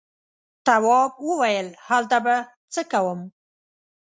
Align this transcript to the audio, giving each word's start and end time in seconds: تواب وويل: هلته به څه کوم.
تواب 0.65 1.11
وويل: 1.27 1.67
هلته 1.87 2.17
به 2.25 2.35
څه 2.73 2.81
کوم. 2.91 3.19